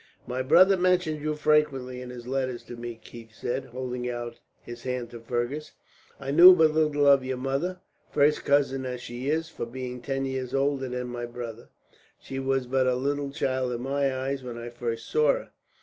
[0.25, 4.81] "My brother mentioned you frequently, in his letters to me," Keith said, holding out his
[4.81, 5.73] hand to Fergus.
[6.19, 10.25] "I knew but little of your mother, first cousin as she is; for being ten
[10.25, 11.69] years older than my brother,
[12.19, 15.51] she was but a little child in my eyes when I last saw her.